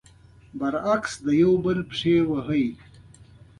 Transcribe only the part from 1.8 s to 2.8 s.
پښې وهي.